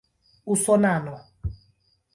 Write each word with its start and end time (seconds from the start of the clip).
usonano 0.53 1.15